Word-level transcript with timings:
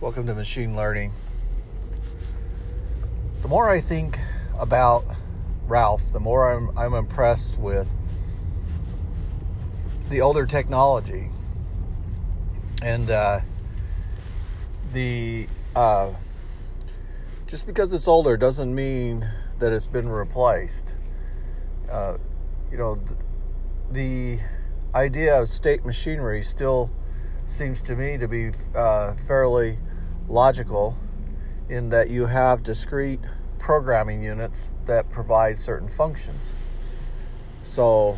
Welcome 0.00 0.26
to 0.28 0.34
Machine 0.34 0.74
Learning. 0.74 1.12
The 3.42 3.48
more 3.48 3.68
I 3.68 3.80
think 3.80 4.18
about 4.58 5.04
Ralph, 5.66 6.10
the 6.10 6.18
more 6.18 6.50
I'm, 6.50 6.76
I'm 6.78 6.94
impressed 6.94 7.58
with 7.58 7.92
the 10.08 10.22
older 10.22 10.46
technology 10.46 11.28
and 12.82 13.10
uh, 13.10 13.40
the 14.94 15.46
uh, 15.76 16.14
just 17.46 17.66
because 17.66 17.92
it's 17.92 18.08
older 18.08 18.38
doesn't 18.38 18.74
mean 18.74 19.28
that 19.58 19.70
it's 19.70 19.86
been 19.86 20.08
replaced. 20.08 20.94
Uh, 21.90 22.16
you 22.72 22.78
know, 22.78 22.98
the, 23.90 24.38
idea 24.94 25.40
of 25.40 25.48
state 25.48 25.84
machinery 25.84 26.42
still 26.42 26.90
seems 27.46 27.80
to 27.82 27.94
me 27.94 28.16
to 28.16 28.26
be 28.26 28.50
uh, 28.74 29.14
fairly 29.14 29.78
logical 30.30 30.96
in 31.68 31.90
that 31.90 32.08
you 32.08 32.26
have 32.26 32.62
discrete 32.62 33.20
programming 33.58 34.22
units 34.22 34.70
that 34.86 35.10
provide 35.10 35.58
certain 35.58 35.88
functions. 35.88 36.52
So, 37.64 38.16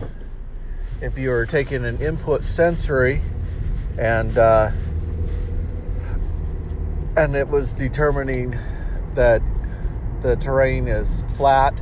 if 1.01 1.19
you're 1.19 1.47
taking 1.47 1.85
an 1.85 2.01
input 2.01 2.45
sensory 2.45 3.21
and 3.99 4.39
uh, 4.39 4.71
and 7.17 7.35
it 7.35 7.49
was 7.49 7.75
determining 7.75 8.57
that 9.15 9.43
the 10.23 10.37
terrain 10.37 10.89
is 10.89 11.25
flat 11.37 11.79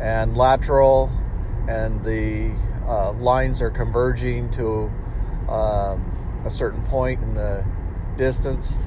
and 0.00 0.36
lateral, 0.36 1.12
and 1.68 2.02
the 2.04 2.50
uh, 2.86 3.12
lines 3.12 3.60
are 3.60 3.70
converging 3.70 4.50
to 4.50 4.90
um, 5.48 6.42
a 6.44 6.50
certain 6.50 6.82
point 6.84 7.22
in 7.22 7.34
the 7.34 7.64
distance, 8.16 8.78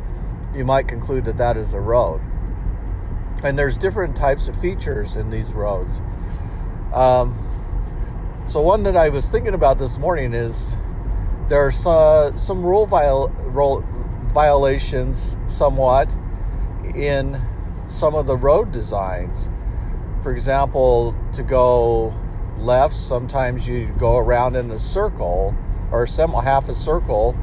you 0.56 0.66
might 0.66 0.88
conclude 0.88 1.26
that 1.26 1.38
that 1.38 1.58
is 1.58 1.74
a 1.74 1.80
road. 1.80 2.22
And 3.44 3.58
there's 3.58 3.78
different 3.78 4.16
types 4.16 4.48
of 4.48 4.60
features 4.60 5.16
in 5.16 5.30
these 5.30 5.54
roads. 5.54 6.02
Um, 6.94 7.34
so 8.46 8.62
one 8.62 8.84
that 8.84 8.98
I 8.98 9.10
was 9.10 9.30
thinking 9.30 9.54
about 9.54 9.78
this 9.78 9.98
morning 9.98 10.34
is 10.34 10.78
there's 11.48 11.86
uh, 11.86 12.36
some 12.36 12.64
rule, 12.64 12.86
viol- 12.86 13.30
rule 13.46 13.86
violations 14.34 15.38
somewhat 15.48 16.10
in 16.96 17.42
some 17.88 18.16
of 18.16 18.28
the 18.28 18.36
road 18.36 18.72
designs. 18.72 19.50
For 20.22 20.32
example, 20.32 21.16
to 21.34 21.44
go 21.44 22.14
left, 22.58 22.96
sometimes 22.96 23.68
you 23.68 23.94
go 23.98 24.18
around 24.18 24.56
in 24.56 24.70
a 24.72 24.78
circle 24.78 25.56
or 25.92 26.08
some 26.08 26.32
half 26.32 26.70
a 26.70 26.74
circle 26.74 27.36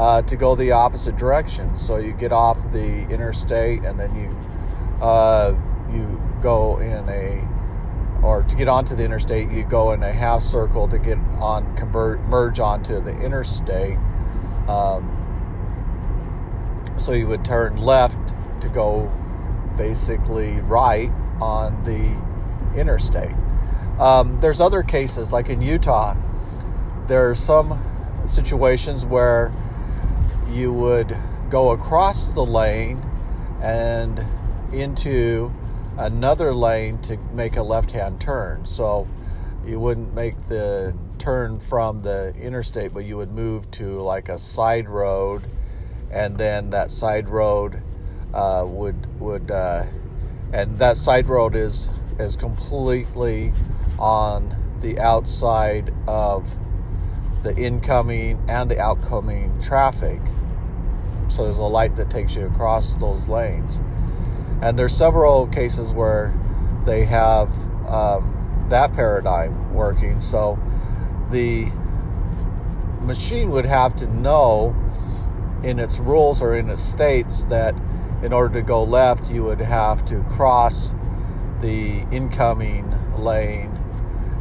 uh, 0.00 0.22
to 0.22 0.34
go 0.34 0.54
the 0.54 0.72
opposite 0.72 1.14
direction. 1.18 1.76
So 1.76 1.98
you 1.98 2.12
get 2.14 2.32
off 2.32 2.72
the 2.72 3.06
interstate 3.10 3.84
and 3.84 4.00
then 4.00 4.14
you 4.16 4.34
uh, 5.02 5.54
you 5.92 6.22
go 6.40 6.78
in 6.78 7.06
a 7.10 7.46
or 8.22 8.42
to 8.44 8.54
get 8.54 8.66
onto 8.66 8.96
the 8.96 9.04
interstate, 9.04 9.50
you 9.50 9.62
go 9.62 9.92
in 9.92 10.02
a 10.02 10.10
half 10.10 10.40
circle 10.40 10.88
to 10.88 10.98
get 10.98 11.18
on 11.38 11.76
convert 11.76 12.18
merge 12.22 12.60
onto 12.60 12.98
the 13.02 13.14
interstate. 13.20 13.98
Um, 14.68 15.18
so 16.96 17.12
you 17.12 17.26
would 17.26 17.44
turn 17.44 17.76
left 17.76 18.18
to 18.62 18.70
go 18.70 19.12
basically 19.76 20.60
right 20.62 21.10
on 21.42 21.84
the 21.84 22.80
interstate. 22.80 23.34
Um, 23.98 24.38
there's 24.38 24.62
other 24.62 24.82
cases, 24.82 25.30
like 25.30 25.50
in 25.50 25.60
Utah, 25.60 26.16
there 27.06 27.28
are 27.28 27.34
some 27.34 27.78
situations 28.26 29.04
where 29.04 29.52
you 30.50 30.72
would 30.72 31.16
go 31.48 31.70
across 31.70 32.32
the 32.32 32.44
lane 32.44 33.02
and 33.62 34.24
into 34.72 35.52
another 35.98 36.54
lane 36.54 36.98
to 36.98 37.16
make 37.32 37.56
a 37.56 37.62
left 37.62 37.90
hand 37.90 38.20
turn. 38.20 38.64
So 38.66 39.08
you 39.64 39.78
wouldn't 39.78 40.14
make 40.14 40.38
the 40.48 40.94
turn 41.18 41.60
from 41.60 42.02
the 42.02 42.34
interstate, 42.40 42.94
but 42.94 43.04
you 43.04 43.16
would 43.16 43.30
move 43.30 43.70
to 43.72 44.00
like 44.00 44.28
a 44.28 44.38
side 44.38 44.88
road, 44.88 45.44
and 46.10 46.38
then 46.38 46.70
that 46.70 46.90
side 46.90 47.28
road 47.28 47.82
uh, 48.32 48.64
would 48.66 49.20
would 49.20 49.50
uh, 49.50 49.84
and 50.52 50.78
that 50.78 50.96
side 50.96 51.28
road 51.28 51.54
is 51.54 51.90
is 52.18 52.36
completely 52.36 53.52
on 53.98 54.56
the 54.80 54.98
outside 54.98 55.92
of 56.08 56.58
the 57.42 57.54
incoming 57.56 58.42
and 58.48 58.70
the 58.70 58.78
outgoing 58.78 59.60
traffic. 59.60 60.20
So 61.30 61.44
there's 61.44 61.58
a 61.58 61.62
light 61.62 61.96
that 61.96 62.10
takes 62.10 62.36
you 62.36 62.46
across 62.46 62.94
those 62.96 63.28
lanes, 63.28 63.80
and 64.62 64.78
there's 64.78 64.96
several 64.96 65.46
cases 65.46 65.92
where 65.92 66.34
they 66.84 67.04
have 67.04 67.48
um, 67.88 68.66
that 68.68 68.92
paradigm 68.92 69.74
working. 69.74 70.18
So 70.18 70.58
the 71.30 71.70
machine 73.00 73.50
would 73.50 73.66
have 73.66 73.96
to 73.96 74.06
know 74.06 74.74
in 75.62 75.78
its 75.78 75.98
rules 75.98 76.42
or 76.42 76.56
in 76.56 76.68
its 76.68 76.82
states 76.82 77.44
that 77.44 77.74
in 78.22 78.32
order 78.32 78.54
to 78.54 78.62
go 78.62 78.82
left, 78.82 79.30
you 79.30 79.44
would 79.44 79.60
have 79.60 80.04
to 80.06 80.22
cross 80.24 80.94
the 81.60 82.00
incoming 82.10 82.92
lane 83.16 83.70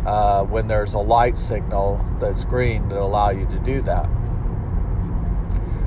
uh, 0.05 0.43
when 0.45 0.67
there's 0.67 0.93
a 0.93 0.99
light 0.99 1.37
signal 1.37 2.05
that's 2.19 2.43
green 2.45 2.87
that 2.89 2.97
allow 2.97 3.29
you 3.29 3.45
to 3.47 3.59
do 3.59 3.81
that. 3.81 4.09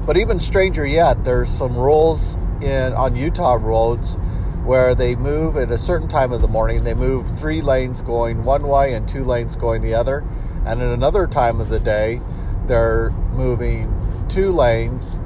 But 0.05 0.17
even 0.17 0.41
stranger 0.41 0.85
yet, 0.85 1.25
there's 1.25 1.51
some 1.51 1.77
rules 1.77 2.35
in 2.61 2.93
on 2.95 3.15
Utah 3.15 3.59
roads 3.61 4.17
where 4.65 4.95
they 4.95 5.15
move 5.15 5.57
at 5.57 5.71
a 5.71 5.79
certain 5.79 6.09
time 6.09 6.33
of 6.33 6.41
the 6.41 6.49
morning. 6.49 6.85
They 6.85 6.95
move 6.95 7.29
three 7.39 7.63
lanes 7.63 8.03
going 8.03 8.45
one 8.45 8.67
way 8.67 8.95
and 8.95 9.09
two 9.09 9.25
lanes 9.25 9.57
going 9.57 9.83
the 9.83 9.95
other, 9.95 10.25
and 10.67 10.81
at 10.83 10.89
another 10.89 11.27
time 11.27 11.61
of 11.61 11.69
the 11.69 11.81
day, 11.81 12.21
they're 12.67 13.11
moving 13.33 13.89
two 14.29 14.53
lanes 14.53 15.19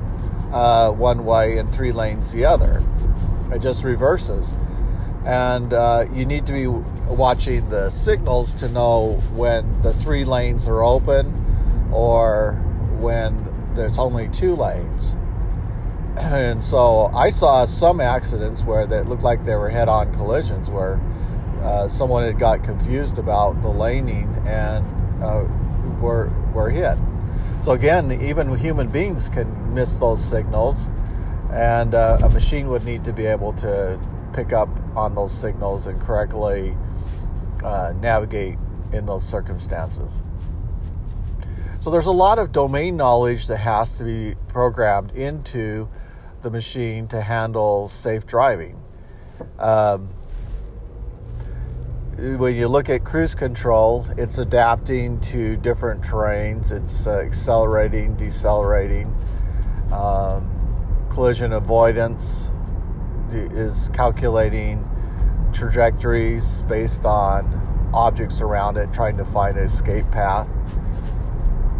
uh, 0.52 0.90
one 0.90 1.24
way 1.24 1.58
and 1.58 1.74
three 1.74 1.92
lanes 1.92 2.32
the 2.32 2.44
other. 2.44 2.82
It 3.52 3.60
just 3.60 3.84
reverses. 3.84 4.52
And 5.24 5.72
uh, 5.72 6.06
you 6.12 6.24
need 6.24 6.46
to 6.46 6.52
be 6.52 6.66
watching 6.66 7.68
the 7.68 7.90
signals 7.90 8.54
to 8.54 8.68
know 8.68 9.14
when 9.34 9.82
the 9.82 9.92
three 9.92 10.24
lanes 10.24 10.68
are 10.68 10.82
open 10.82 11.90
or 11.92 12.52
when 12.98 13.52
there's 13.76 13.98
only 13.98 14.28
two 14.28 14.56
lanes. 14.56 15.16
And 16.18 16.64
so 16.64 17.10
I 17.14 17.30
saw 17.30 17.64
some 17.66 18.00
accidents 18.00 18.64
where 18.64 18.86
they 18.86 19.02
looked 19.02 19.22
like 19.22 19.44
they 19.44 19.54
were 19.54 19.68
head 19.68 19.88
on 19.88 20.12
collisions 20.14 20.70
where 20.70 21.00
uh, 21.60 21.88
someone 21.88 22.22
had 22.24 22.38
got 22.38 22.64
confused 22.64 23.18
about 23.18 23.60
the 23.62 23.68
laning 23.68 24.34
and 24.46 24.84
uh, 25.22 25.44
were, 26.00 26.32
were 26.54 26.70
hit. 26.70 26.98
So 27.60 27.72
again, 27.72 28.12
even 28.22 28.56
human 28.56 28.88
beings 28.88 29.28
can 29.28 29.74
miss 29.74 29.98
those 29.98 30.24
signals, 30.24 30.88
and 31.50 31.94
uh, 31.94 32.18
a 32.22 32.28
machine 32.28 32.68
would 32.68 32.84
need 32.84 33.04
to 33.04 33.12
be 33.12 33.26
able 33.26 33.52
to 33.54 33.98
pick 34.32 34.52
up 34.52 34.68
on 34.96 35.14
those 35.14 35.32
signals 35.32 35.86
and 35.86 36.00
correctly 36.00 36.76
uh, 37.64 37.92
navigate 38.00 38.58
in 38.92 39.06
those 39.06 39.24
circumstances. 39.24 40.22
So 41.86 41.92
there's 41.92 42.06
a 42.06 42.10
lot 42.10 42.40
of 42.40 42.50
domain 42.50 42.96
knowledge 42.96 43.46
that 43.46 43.58
has 43.58 43.96
to 43.98 44.02
be 44.02 44.34
programmed 44.48 45.12
into 45.12 45.88
the 46.42 46.50
machine 46.50 47.06
to 47.06 47.20
handle 47.20 47.88
safe 47.88 48.26
driving. 48.26 48.82
Um, 49.60 50.08
when 52.16 52.56
you 52.56 52.66
look 52.66 52.88
at 52.88 53.04
cruise 53.04 53.36
control, 53.36 54.04
it's 54.18 54.38
adapting 54.38 55.20
to 55.30 55.56
different 55.58 56.02
terrains. 56.02 56.72
It's 56.72 57.06
uh, 57.06 57.20
accelerating, 57.20 58.16
decelerating. 58.16 59.14
Um, 59.92 61.06
collision 61.08 61.52
avoidance 61.52 62.50
is 63.30 63.90
calculating 63.90 64.84
trajectories 65.52 66.62
based 66.62 67.04
on 67.04 67.90
objects 67.94 68.40
around 68.40 68.76
it, 68.76 68.92
trying 68.92 69.16
to 69.18 69.24
find 69.24 69.56
an 69.56 69.66
escape 69.66 70.10
path. 70.10 70.48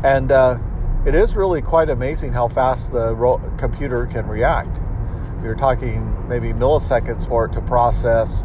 And 0.05 0.31
uh, 0.31 0.59
it 1.07 1.15
is 1.15 1.37
really 1.37 1.63
quite 1.63 1.89
amazing 1.89 2.33
how 2.33 2.49
fast 2.49 2.93
the 2.93 3.15
ro- 3.15 3.41
computer 3.59 4.07
can 4.07 4.27
react. 4.27 4.81
You're 5.43 5.55
talking 5.55 6.29
maybe 6.29 6.53
milliseconds 6.53 7.29
for 7.29 7.47
it 7.47 7.53
to 7.53 7.61
process 7.61 8.43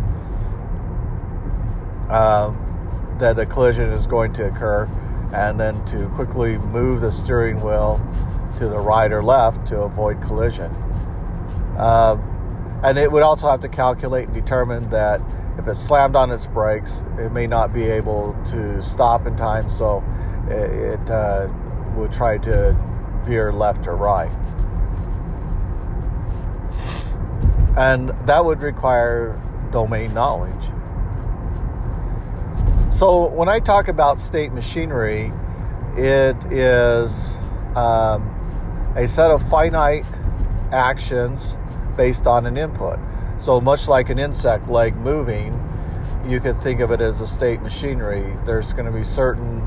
um, 2.09 3.15
that 3.19 3.39
a 3.39 3.45
collision 3.45 3.89
is 3.89 4.05
going 4.05 4.33
to 4.33 4.45
occur, 4.45 4.87
and 5.33 5.59
then 5.59 5.83
to 5.85 6.07
quickly 6.09 6.57
move 6.57 7.01
the 7.01 7.11
steering 7.11 7.61
wheel 7.61 7.99
to 8.59 8.67
the 8.67 8.77
right 8.77 9.11
or 9.11 9.23
left 9.23 9.67
to 9.67 9.81
avoid 9.81 10.21
collision. 10.21 10.71
Um, 11.77 12.79
and 12.83 12.97
it 12.97 13.11
would 13.11 13.23
also 13.23 13.47
have 13.47 13.61
to 13.61 13.69
calculate 13.69 14.25
and 14.25 14.33
determine 14.33 14.89
that 14.89 15.21
if 15.57 15.67
it 15.67 15.75
slammed 15.75 16.15
on 16.15 16.31
its 16.31 16.47
brakes, 16.47 17.03
it 17.19 17.31
may 17.31 17.47
not 17.47 17.73
be 17.73 17.83
able 17.83 18.35
to 18.47 18.81
stop 18.81 19.27
in 19.27 19.35
time, 19.35 19.69
so 19.69 20.03
it, 20.49 21.09
uh, 21.09 21.47
would 21.95 22.11
try 22.11 22.37
to 22.37 22.75
veer 23.25 23.51
left 23.51 23.87
or 23.87 23.95
right. 23.95 24.31
And 27.77 28.09
that 28.27 28.43
would 28.43 28.61
require 28.61 29.39
domain 29.71 30.13
knowledge. 30.13 30.71
So 32.91 33.27
when 33.27 33.49
I 33.49 33.59
talk 33.59 33.87
about 33.87 34.19
state 34.19 34.51
machinery, 34.51 35.31
it 35.97 36.35
is 36.51 37.33
um, 37.75 38.93
a 38.95 39.07
set 39.07 39.31
of 39.31 39.47
finite 39.49 40.05
actions 40.71 41.57
based 41.97 42.27
on 42.27 42.45
an 42.45 42.57
input. 42.57 42.99
So 43.41 43.59
much 43.59 43.87
like 43.87 44.11
an 44.11 44.19
insect 44.19 44.69
leg 44.69 44.95
moving, 44.95 45.59
you 46.27 46.39
could 46.39 46.61
think 46.61 46.79
of 46.79 46.91
it 46.91 47.01
as 47.01 47.21
a 47.21 47.25
state 47.25 47.59
machinery. 47.59 48.37
There's 48.45 48.71
going 48.71 48.85
to 48.85 48.91
be 48.91 49.03
certain 49.03 49.61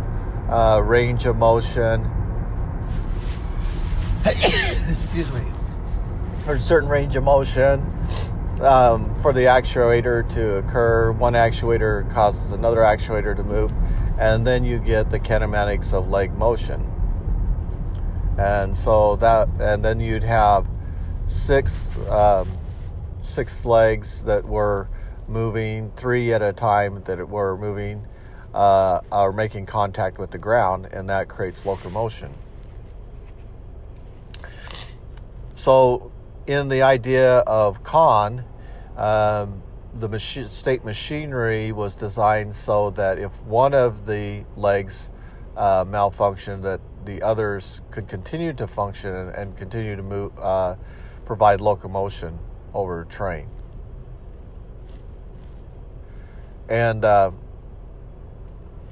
uh, 0.48 0.78
range 0.78 1.26
of 1.26 1.34
motion. 1.34 2.08
Excuse 4.24 5.32
me. 5.32 5.40
There's 6.44 6.62
a 6.62 6.64
certain 6.64 6.88
range 6.88 7.16
of 7.16 7.24
motion 7.24 7.80
um, 8.60 9.12
for 9.18 9.32
the 9.32 9.46
actuator 9.46 10.32
to 10.34 10.58
occur. 10.58 11.10
One 11.10 11.32
actuator 11.32 12.08
causes 12.12 12.52
another 12.52 12.78
actuator 12.78 13.34
to 13.36 13.42
move, 13.42 13.72
and 14.20 14.46
then 14.46 14.62
you 14.62 14.78
get 14.78 15.10
the 15.10 15.18
kinematics 15.18 15.92
of 15.92 16.08
leg 16.08 16.32
motion. 16.38 16.88
And 18.38 18.76
so 18.76 19.16
that, 19.16 19.48
and 19.58 19.84
then 19.84 19.98
you'd 19.98 20.22
have 20.22 20.68
six 21.26 21.88
um, 22.08 22.46
six 23.24 23.64
legs 23.64 24.22
that 24.22 24.44
were 24.44 24.88
moving, 25.26 25.90
three 25.96 26.32
at 26.32 26.42
a 26.42 26.52
time 26.52 27.02
that 27.04 27.28
were 27.28 27.56
moving, 27.56 28.06
uh, 28.52 29.00
are 29.10 29.32
making 29.32 29.66
contact 29.66 30.18
with 30.18 30.30
the 30.30 30.38
ground, 30.38 30.86
and 30.92 31.08
that 31.08 31.28
creates 31.28 31.66
locomotion. 31.66 32.32
So, 35.56 36.12
in 36.46 36.68
the 36.68 36.82
idea 36.82 37.38
of 37.38 37.82
Khan, 37.82 38.44
um, 38.96 39.62
the 39.94 40.08
machi- 40.08 40.44
state 40.44 40.84
machinery 40.84 41.72
was 41.72 41.94
designed 41.94 42.54
so 42.54 42.90
that 42.90 43.18
if 43.18 43.32
one 43.42 43.72
of 43.72 44.06
the 44.06 44.44
legs 44.56 45.08
uh, 45.56 45.84
malfunctioned, 45.84 46.62
that 46.62 46.80
the 47.04 47.22
others 47.22 47.80
could 47.90 48.08
continue 48.08 48.52
to 48.52 48.66
function 48.66 49.14
and, 49.14 49.30
and 49.30 49.56
continue 49.56 49.96
to 49.96 50.02
move, 50.02 50.32
uh, 50.38 50.74
provide 51.24 51.60
locomotion 51.60 52.38
over 52.74 53.02
a 53.02 53.06
train. 53.06 53.48
And 56.68 57.04
uh, 57.04 57.30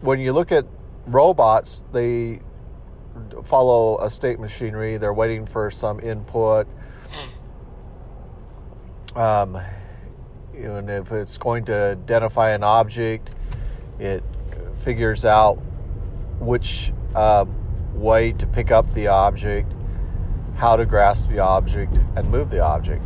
when 0.01 0.21
you 0.21 0.33
look 0.33 0.53
at 0.53 0.67
robots, 1.07 1.83
they 1.93 2.41
follow 3.45 3.99
a 3.99 4.09
state 4.09 4.39
machinery. 4.39 4.97
They're 4.97 5.13
waiting 5.13 5.47
for 5.47 5.71
some 5.71 6.01
input. 6.01 6.67
Um, 9.15 9.61
and 10.55 10.89
if 10.89 11.13
it's 11.13 11.37
going 11.39 11.65
to 11.67 11.99
identify 12.03 12.51
an 12.51 12.63
object, 12.63 13.31
it 13.99 14.23
figures 14.79 15.25
out 15.25 15.55
which 16.39 16.93
uh, 17.15 17.45
way 17.95 18.33
to 18.33 18.47
pick 18.47 18.71
up 18.71 18.93
the 18.95 19.09
object, 19.09 19.73
how 20.57 20.77
to 20.77 20.87
grasp 20.87 21.29
the 21.29 21.39
object, 21.39 21.95
and 22.17 22.31
move 22.31 22.51
the 22.51 22.61
object. 22.61 23.03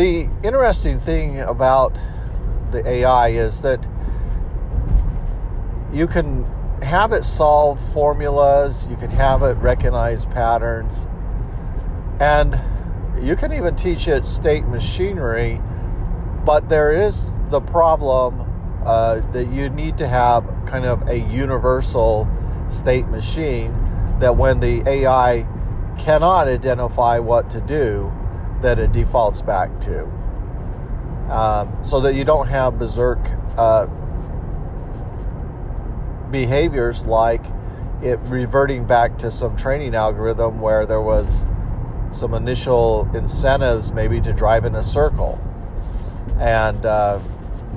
The 0.00 0.30
interesting 0.42 0.98
thing 0.98 1.40
about 1.40 1.94
the 2.72 2.82
AI 2.88 3.28
is 3.32 3.60
that 3.60 3.84
you 5.92 6.06
can 6.06 6.46
have 6.80 7.12
it 7.12 7.22
solve 7.22 7.78
formulas, 7.92 8.86
you 8.88 8.96
can 8.96 9.10
have 9.10 9.42
it 9.42 9.58
recognize 9.58 10.24
patterns, 10.24 10.94
and 12.18 12.58
you 13.22 13.36
can 13.36 13.52
even 13.52 13.76
teach 13.76 14.08
it 14.08 14.24
state 14.24 14.64
machinery, 14.64 15.60
but 16.46 16.70
there 16.70 16.94
is 17.06 17.34
the 17.50 17.60
problem 17.60 18.50
uh, 18.86 19.20
that 19.32 19.48
you 19.48 19.68
need 19.68 19.98
to 19.98 20.08
have 20.08 20.46
kind 20.64 20.86
of 20.86 21.06
a 21.10 21.18
universal 21.18 22.26
state 22.70 23.06
machine 23.08 23.70
that 24.18 24.34
when 24.34 24.60
the 24.60 24.82
AI 24.88 25.46
cannot 25.98 26.48
identify 26.48 27.18
what 27.18 27.50
to 27.50 27.60
do, 27.60 28.10
that 28.62 28.78
it 28.78 28.92
defaults 28.92 29.42
back 29.42 29.80
to. 29.82 30.04
Um, 31.30 31.76
so 31.84 32.00
that 32.00 32.14
you 32.14 32.24
don't 32.24 32.48
have 32.48 32.78
berserk 32.78 33.18
uh, 33.56 33.86
behaviors 36.30 37.04
like 37.04 37.44
it 38.02 38.18
reverting 38.24 38.84
back 38.84 39.18
to 39.18 39.30
some 39.30 39.56
training 39.56 39.94
algorithm 39.94 40.60
where 40.60 40.86
there 40.86 41.00
was 41.00 41.44
some 42.10 42.34
initial 42.34 43.08
incentives 43.14 43.92
maybe 43.92 44.20
to 44.20 44.32
drive 44.32 44.64
in 44.64 44.74
a 44.74 44.82
circle 44.82 45.38
and 46.38 46.84
uh, 46.86 47.20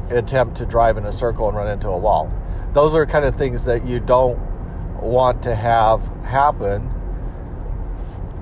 attempt 0.09 0.57
to 0.57 0.65
drive 0.65 0.97
in 0.97 1.05
a 1.05 1.11
circle 1.11 1.47
and 1.47 1.57
run 1.57 1.67
into 1.67 1.89
a 1.89 1.97
wall. 1.97 2.31
Those 2.73 2.95
are 2.95 3.05
kind 3.05 3.25
of 3.25 3.35
things 3.35 3.65
that 3.65 3.85
you 3.85 3.99
don't 3.99 4.39
want 5.01 5.43
to 5.43 5.53
have 5.53 6.01
happen, 6.23 6.89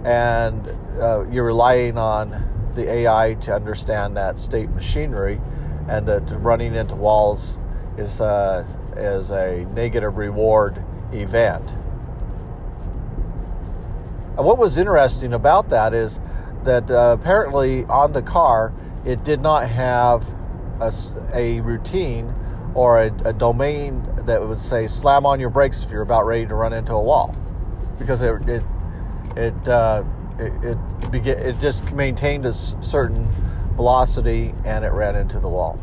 and 0.03 0.67
uh, 0.99 1.25
you're 1.29 1.45
relying 1.45 1.97
on 1.97 2.71
the 2.75 2.89
AI 2.89 3.35
to 3.41 3.53
understand 3.53 4.17
that 4.17 4.39
state 4.39 4.69
machinery, 4.69 5.39
and 5.87 6.07
that 6.07 6.21
running 6.39 6.75
into 6.75 6.95
walls 6.95 7.59
is 7.97 8.21
uh, 8.21 8.65
is 8.95 9.29
a 9.31 9.65
negative 9.73 10.17
reward 10.17 10.83
event. 11.11 11.69
And 14.37 14.45
what 14.45 14.57
was 14.57 14.77
interesting 14.77 15.33
about 15.33 15.69
that 15.69 15.93
is 15.93 16.19
that 16.63 16.89
uh, 16.89 17.17
apparently 17.19 17.85
on 17.85 18.13
the 18.13 18.21
car 18.21 18.73
it 19.05 19.23
did 19.23 19.41
not 19.41 19.67
have 19.67 20.27
a, 20.79 20.93
a 21.33 21.59
routine 21.61 22.33
or 22.73 23.03
a, 23.03 23.07
a, 23.25 23.33
domain 23.33 24.07
that 24.25 24.41
would 24.41 24.61
say 24.61 24.87
slam 24.87 25.25
on 25.25 25.39
your 25.39 25.49
brakes 25.49 25.83
if 25.83 25.91
you're 25.91 26.01
about 26.01 26.25
ready 26.25 26.45
to 26.45 26.55
run 26.55 26.71
into 26.71 26.93
a 26.93 27.01
wall 27.01 27.35
because 27.99 28.21
it 28.21 28.47
it 28.47 28.63
it 29.35 29.67
uh, 29.67 30.03
it, 30.39 30.77
it, 31.13 31.27
it 31.27 31.61
just 31.61 31.91
maintained 31.93 32.45
a 32.45 32.53
certain 32.53 33.27
velocity 33.75 34.53
and 34.65 34.83
it 34.83 34.91
ran 34.91 35.15
into 35.15 35.39
the 35.39 35.49
wall. 35.49 35.79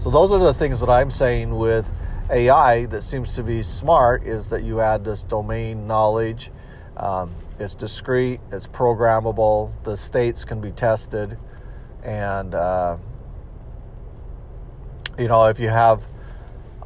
So 0.00 0.10
those 0.10 0.30
are 0.30 0.38
the 0.38 0.54
things 0.54 0.80
that 0.80 0.90
I'm 0.90 1.10
saying 1.10 1.54
with 1.54 1.90
AI 2.30 2.86
that 2.86 3.02
seems 3.02 3.34
to 3.34 3.42
be 3.42 3.62
smart 3.62 4.24
is 4.24 4.50
that 4.50 4.62
you 4.62 4.80
add 4.80 5.04
this 5.04 5.22
domain 5.22 5.86
knowledge. 5.86 6.50
Um, 6.96 7.34
it's 7.58 7.74
discrete, 7.74 8.40
it's 8.52 8.66
programmable, 8.66 9.72
the 9.82 9.96
states 9.96 10.44
can 10.44 10.60
be 10.60 10.70
tested, 10.70 11.36
and 12.04 12.54
uh, 12.54 12.96
you 15.18 15.26
know 15.26 15.46
if 15.46 15.58
you 15.58 15.68
have 15.68 16.06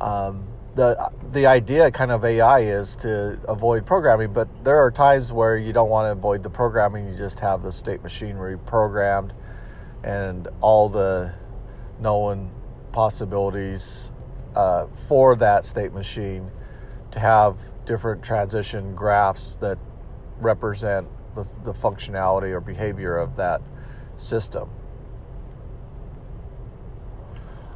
um, 0.00 0.47
the 0.75 1.11
the 1.33 1.47
idea 1.47 1.91
kind 1.91 2.11
of 2.11 2.25
AI 2.25 2.61
is 2.61 2.97
to 2.97 3.38
avoid 3.49 3.85
programming, 3.85 4.33
but 4.33 4.49
there 4.64 4.79
are 4.79 4.91
times 4.91 5.33
where 5.33 5.59
you 5.59 5.73
don't 5.73 5.91
want 5.91 6.07
to 6.07 6.12
avoid 6.12 6.43
the 6.43 6.50
programming. 6.50 7.09
You 7.09 7.17
just 7.17 7.41
have 7.41 7.62
the 7.62 7.73
state 7.73 8.02
machinery 8.02 8.59
programmed, 8.59 9.33
and 10.02 10.49
all 10.61 10.88
the 10.88 11.35
known 12.00 12.50
possibilities 12.93 14.12
uh, 14.57 14.87
for 14.87 15.37
that 15.37 15.64
state 15.64 15.93
machine 15.93 16.50
to 17.11 17.21
have 17.21 17.59
different 17.85 18.23
transition 18.23 18.95
graphs 18.95 19.57
that 19.57 19.79
represent 20.38 21.07
the, 21.35 21.47
the 21.64 21.73
functionality 21.73 22.50
or 22.50 22.61
behavior 22.61 23.17
of 23.17 23.37
that 23.37 23.61
system 24.17 24.71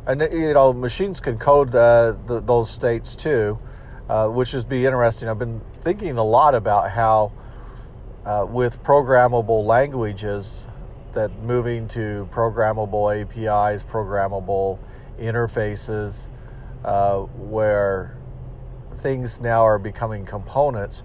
and 0.06 0.20
you 0.32 0.54
know 0.54 0.72
machines 0.72 1.20
can 1.20 1.36
code 1.36 1.72
the, 1.72 2.16
those 2.44 2.70
states 2.70 3.16
too, 3.16 3.58
uh, 4.08 4.28
which 4.28 4.54
is 4.54 4.64
be 4.64 4.86
interesting. 4.86 5.28
I've 5.28 5.38
been 5.38 5.60
thinking 5.80 6.16
a 6.16 6.24
lot 6.24 6.54
about 6.54 6.90
how 6.90 7.32
uh, 8.24 8.46
with 8.48 8.82
programmable 8.82 9.64
languages 9.64 10.68
that 11.12 11.30
moving 11.42 11.88
to 11.88 12.28
programmable 12.30 13.10
APIs, 13.20 13.82
programmable 13.82 14.78
interfaces, 15.18 16.28
uh, 16.84 17.20
where 17.20 18.16
things 18.96 19.40
now 19.40 19.62
are 19.62 19.78
becoming 19.78 20.24
components 20.24 21.02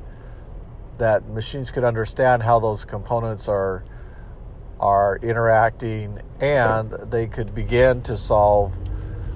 that 0.97 1.27
machines 1.29 1.71
could 1.71 1.83
understand 1.83 2.43
how 2.43 2.59
those 2.59 2.85
components 2.85 3.47
are 3.47 3.83
are 4.79 5.17
interacting 5.21 6.19
and 6.39 6.91
they 7.11 7.27
could 7.27 7.53
begin 7.53 8.01
to 8.01 8.17
solve 8.17 8.75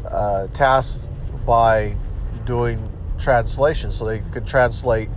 uh, 0.10 0.48
tasks 0.48 1.08
by 1.46 1.96
doing 2.46 2.92
translation. 3.18 3.92
So 3.92 4.06
they 4.06 4.20
could 4.20 4.46
translate 4.46 5.10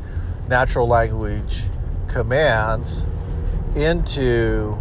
natural 0.48 0.88
language 0.88 1.64
commands 2.08 3.04
into 3.76 4.78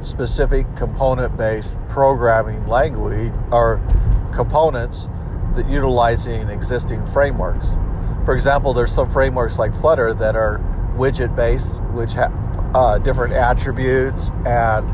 specific 0.00 0.66
component 0.76 1.36
based 1.36 1.78
programming 1.88 2.66
language 2.66 3.32
or 3.50 3.80
components 4.34 5.08
that 5.54 5.68
utilizing 5.68 6.48
existing 6.48 7.04
frameworks. 7.06 7.76
For 8.24 8.34
example, 8.34 8.72
there's 8.72 8.92
some 8.92 9.08
frameworks 9.08 9.58
like 9.58 9.74
Flutter 9.74 10.12
that 10.14 10.34
are 10.36 10.58
widget 10.96 11.34
based, 11.36 11.82
which 11.92 12.14
have 12.14 12.32
uh, 12.74 12.98
different 12.98 13.34
attributes 13.34 14.30
and 14.44 14.88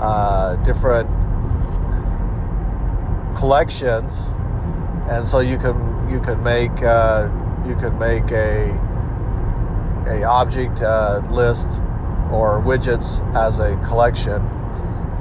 uh, 0.00 0.56
different 0.56 1.08
collections, 3.44 4.28
and 5.10 5.26
so 5.26 5.40
you 5.40 5.58
can 5.58 5.76
you 6.10 6.18
can 6.18 6.42
make 6.42 6.82
uh, 6.82 7.28
you 7.66 7.76
can 7.76 7.92
make 7.98 8.30
a 8.32 8.72
a 10.06 10.24
object 10.24 10.80
uh, 10.80 11.20
list 11.30 11.68
or 12.32 12.62
widgets 12.62 13.20
as 13.36 13.58
a 13.58 13.76
collection 13.86 14.40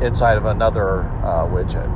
inside 0.01 0.37
of 0.37 0.45
another 0.45 1.01
uh, 1.21 1.45
widget, 1.53 1.91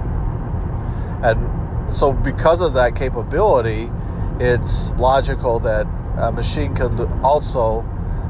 and 1.24 1.96
so 1.96 2.12
because 2.12 2.60
of 2.60 2.74
that 2.74 2.93
capability, 2.93 3.89
it's 4.38 4.91
logical 4.96 5.60
that 5.60 5.88
a 6.17 6.29
machine 6.29 6.75
could 6.75 7.00
also 7.24 7.86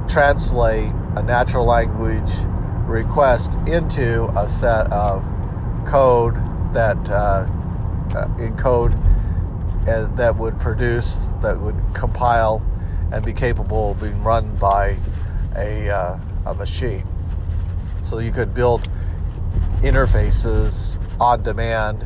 translate 0.08 0.92
a 1.16 1.24
natural 1.24 1.66
language 1.66 2.32
request 2.86 3.56
into 3.66 4.28
a 4.38 4.48
set 4.48 4.86
of 4.92 5.24
code 5.88 6.36
that 6.74 6.98
uh, 7.10 7.48
uh, 8.16 8.28
in 8.40 8.56
code 8.58 8.94
and 9.88 10.18
that 10.18 10.36
would 10.36 10.60
produce 10.60 11.18
that 11.42 11.58
would 11.60 11.76
compile 11.94 12.66
and 13.12 13.24
be 13.24 13.32
capable 13.32 13.92
of 13.92 14.02
being 14.02 14.22
run 14.22 14.54
by 14.58 14.98
a, 15.56 15.90
uh, 15.90 16.20
a 16.46 16.54
machine. 16.54 17.08
So 18.04 18.20
you 18.20 18.32
could 18.32 18.54
build 18.54 18.90
interfaces 19.82 20.98
on 21.22 21.42
demand 21.44 22.06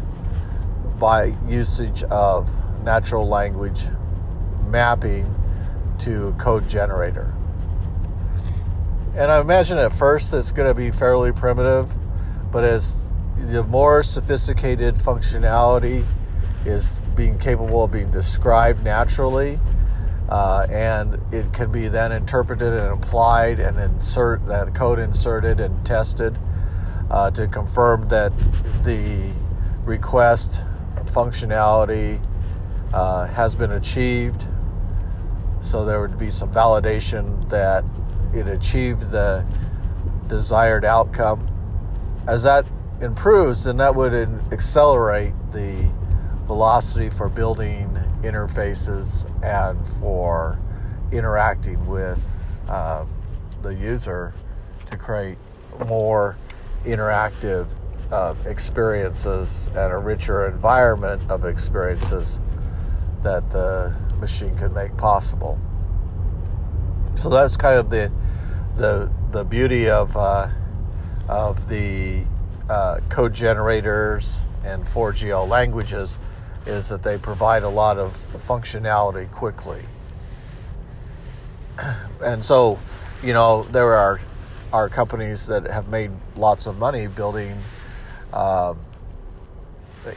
by 1.00 1.36
usage 1.48 2.04
of 2.04 2.50
natural 2.84 3.28
language 3.28 3.88
mapping 4.68 5.34
to 6.00 6.36
code 6.38 6.70
generator. 6.70 7.34
And 9.16 9.32
i 9.32 9.40
imagine 9.42 9.78
at 9.78 9.92
first 9.92 10.34
it's 10.34 10.52
going 10.52 10.70
to 10.70 10.74
be 10.74 10.92
fairly 10.92 11.32
primitive 11.32 11.92
but 12.52 12.64
as 12.64 13.11
the 13.48 13.64
more 13.64 14.04
sophisticated 14.04 14.96
functionality 14.96 16.06
is 16.66 16.94
being 17.16 17.38
capable 17.38 17.84
of 17.84 17.92
being 17.92 18.12
described 18.12 18.84
naturally, 18.84 19.60
uh, 20.30 20.66
and 20.70 21.20
it 21.34 21.52
can 21.52 21.72
be 21.72 21.88
then 21.88 22.12
interpreted 22.12 22.74
and 22.74 23.04
applied 23.04 23.60
and 23.60 23.78
insert 23.78 24.46
that 24.48 24.74
code 24.74 25.00
inserted 25.00 25.60
and 25.60 25.86
tested 25.86 26.38
uh, 27.10 27.30
to 27.32 27.48
confirm 27.48 28.08
that 28.08 28.32
the 28.84 29.30
request 29.84 30.64
functionality 31.06 32.24
uh, 32.94 33.26
has 33.28 33.56
been 33.56 33.72
achieved. 33.72 34.46
So 35.62 35.86
there 35.86 36.00
would 36.00 36.18
be 36.18 36.30
some 36.30 36.52
validation 36.52 37.50
that 37.50 37.84
it 38.34 38.48
achieved 38.48 39.12
the 39.12 39.46
desired 40.28 40.86
outcome. 40.86 41.46
As 42.28 42.44
that 42.44 42.66
improves, 43.02 43.64
then 43.64 43.78
that 43.78 43.96
would 43.96 44.14
accelerate 44.52 45.34
the 45.52 45.90
velocity 46.46 47.10
for 47.10 47.30
building 47.30 47.88
interfaces 48.22 49.26
and 49.44 49.88
for 50.00 50.60
interacting 51.12 51.86
with 51.88 52.22
um, 52.70 53.10
the 53.62 53.74
user 53.74 54.34
to 54.90 54.98
create 54.98 55.38
more 55.88 56.38
interactive 56.86 57.68
uh, 58.12 58.36
experiences 58.46 59.68
and 59.68 59.94
a 59.94 59.98
richer 59.98 60.48
environment 60.48 61.22
of 61.32 61.46
experiences 61.46 62.40
that 63.24 63.50
the 63.52 63.96
machine 64.20 64.56
can 64.58 64.74
make 64.74 64.96
possible. 64.98 65.60
So 67.16 67.30
that's 67.30 67.56
kind 67.58 67.78
of 67.78 67.90
the 67.90 68.12
the 68.76 69.12
the 69.32 69.44
beauty 69.44 69.90
of 69.90 70.16
uh, 70.18 70.50
of 71.28 71.68
the 71.68 72.24
uh, 72.72 73.02
code 73.10 73.34
generators 73.34 74.44
and 74.64 74.86
4GL 74.86 75.46
languages 75.46 76.18
is 76.66 76.88
that 76.88 77.04
they 77.04 77.18
provide 77.18 77.64
a 77.64 77.70
lot 77.70 77.98
of 77.98 78.14
functionality 78.48 79.30
quickly. 79.30 79.84
And 82.24 82.46
so, 82.46 82.80
you 83.24 83.34
know, 83.34 83.64
there 83.64 83.94
are 83.94 84.22
are 84.72 84.88
companies 84.88 85.48
that 85.48 85.66
have 85.66 85.90
made 85.90 86.12
lots 86.38 86.66
of 86.68 86.78
money 86.78 87.08
building 87.08 87.58
uh, 88.32 88.76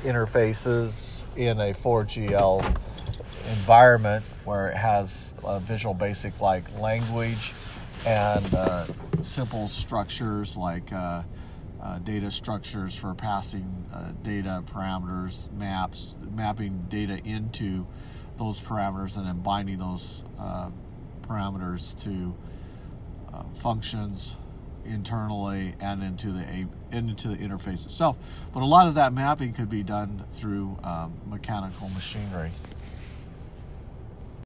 interfaces 0.05 1.25
in 1.35 1.59
a 1.59 1.73
4GL 1.73 2.65
environment 3.49 4.25
where 4.45 4.69
it 4.69 4.77
has 4.77 5.35
a 5.43 5.59
Visual 5.59 5.95
Basic 5.95 6.39
like 6.41 6.65
language 6.79 7.53
and 8.07 8.55
uh, 8.55 8.87
simple 9.23 9.67
structures 9.67 10.57
like 10.57 10.93
uh, 10.93 11.23
uh, 11.85 11.99
data 11.99 12.31
structures 12.31 12.95
for 12.95 13.15
passing 13.15 13.85
uh, 13.93 14.13
data 14.23 14.65
parameters, 14.67 15.53
maps, 15.53 16.17
mapping 16.35 16.87
data 16.89 17.21
into 17.25 17.87
those 18.39 18.59
parameters, 18.61 19.17
and 19.17 19.27
then 19.27 19.41
binding 19.41 19.79
those 19.79 20.25
uh, 20.39 20.71
parameters 21.23 22.01
to 22.03 22.35
uh, 23.33 23.43
functions 23.57 24.37
internally 24.87 25.75
and 25.81 26.03
into 26.03 26.33
the 26.33 26.67
into 26.91 27.29
the 27.29 27.37
interface 27.37 27.85
itself. 27.85 28.17
But 28.53 28.63
a 28.63 28.67
lot 28.67 28.87
of 28.87 28.95
that 28.95 29.13
mapping 29.13 29.53
could 29.53 29.71
be 29.71 29.83
done 29.83 30.25
through 30.31 30.79
um, 30.85 31.15
mechanical 31.27 31.89
machinery. 31.91 32.51